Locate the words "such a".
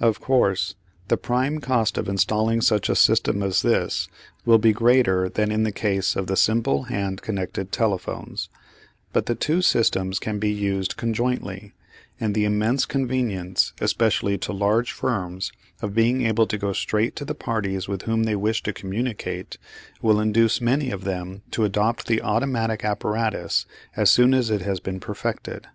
2.60-2.96